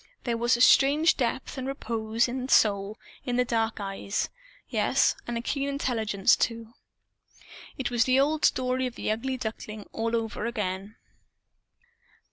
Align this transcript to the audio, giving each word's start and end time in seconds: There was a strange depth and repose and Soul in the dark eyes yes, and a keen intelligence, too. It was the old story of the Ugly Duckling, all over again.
There 0.23 0.35
was 0.35 0.57
a 0.57 0.61
strange 0.61 1.15
depth 1.15 1.59
and 1.59 1.67
repose 1.67 2.27
and 2.27 2.49
Soul 2.49 2.97
in 3.23 3.35
the 3.35 3.45
dark 3.45 3.79
eyes 3.79 4.29
yes, 4.67 5.15
and 5.27 5.37
a 5.37 5.41
keen 5.43 5.69
intelligence, 5.69 6.35
too. 6.35 6.73
It 7.77 7.91
was 7.91 8.05
the 8.05 8.19
old 8.19 8.43
story 8.43 8.87
of 8.87 8.95
the 8.95 9.11
Ugly 9.11 9.37
Duckling, 9.37 9.85
all 9.93 10.15
over 10.15 10.47
again. 10.47 10.95